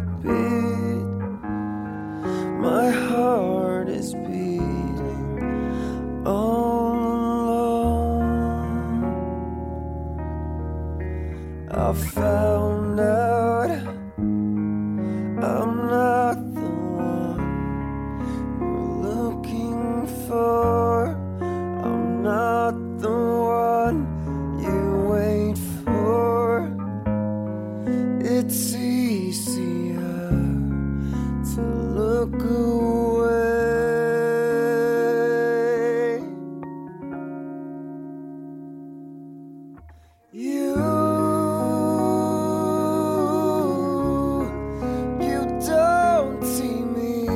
heartbeat. 0.00 1.06
My 2.60 2.90
heart 2.90 3.88
is 3.88 4.12
beating 4.14 6.22
all 6.26 7.00
alone. 7.40 8.22
I 11.70 11.92
found 11.92 13.00
out 13.00 13.70
I'm 15.42 15.88
not 15.88 16.36
the 16.54 16.60
one 16.60 17.40
you're 18.60 19.08
looking 19.08 20.06
for. 20.26 21.16
I'm 21.40 22.22
not 22.22 22.74
the 22.98 23.10
one 23.10 24.19
look 32.20 32.42
away. 32.42 33.30
You, 40.32 40.76
you 45.20 45.40
don't 45.66 46.44
see 46.44 46.82
me, 46.94 47.26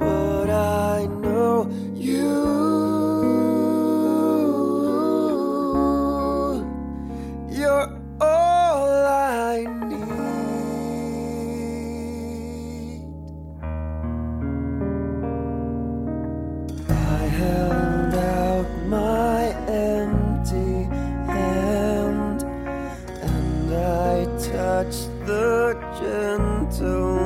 but 0.00 0.48
I 0.50 1.06
know 1.06 1.68
you. 1.94 2.47
Gentle 26.08 27.17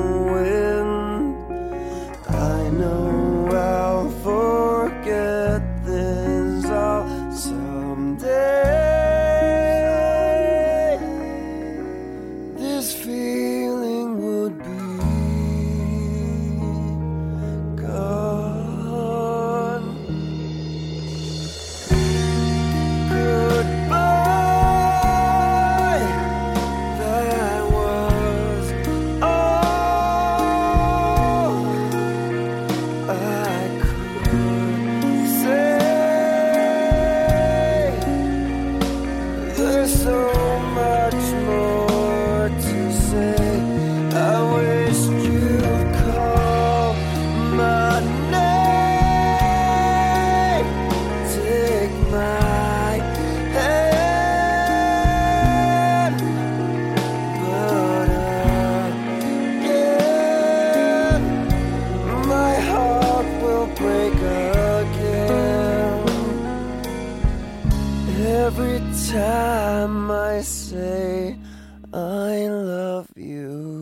every 68.55 68.81
time 69.11 70.11
I 70.11 70.43
say 70.43 71.39
I 71.95 72.49
love 72.49 73.09
you. 73.17 73.82